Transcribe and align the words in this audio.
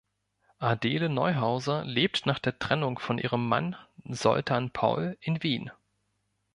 Adele 0.57 1.09
Neuhauser 1.09 1.85
lebt 1.85 2.25
nach 2.25 2.39
der 2.39 2.57
Trennung 2.57 2.97
von 2.97 3.19
ihrem 3.19 3.47
Mann 3.47 3.75
Zoltan 4.11 4.71
Paul 4.71 5.15
in 5.21 5.43
Wien. 5.43 5.69